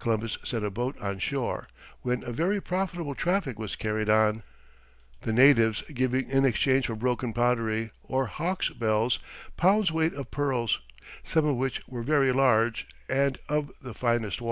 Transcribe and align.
Columbus 0.00 0.38
sent 0.42 0.64
a 0.64 0.72
boat 0.72 1.00
on 1.00 1.20
shore, 1.20 1.68
when 2.02 2.24
a 2.24 2.32
very 2.32 2.60
profitable 2.60 3.14
traffic 3.14 3.60
was 3.60 3.76
carried 3.76 4.10
on, 4.10 4.42
the 5.20 5.32
natives 5.32 5.82
giving 5.94 6.28
in 6.28 6.44
exchange 6.44 6.86
for 6.88 6.96
broken 6.96 7.32
pottery 7.32 7.92
or 8.02 8.26
hawks' 8.26 8.70
bells, 8.70 9.20
pounds' 9.56 9.92
weight 9.92 10.14
of 10.14 10.32
pearls, 10.32 10.80
some 11.22 11.46
of 11.46 11.54
which 11.54 11.80
were 11.86 12.02
very 12.02 12.32
large, 12.32 12.88
and 13.08 13.38
of 13.48 13.70
the 13.80 13.94
finest 13.94 14.40
water. 14.40 14.46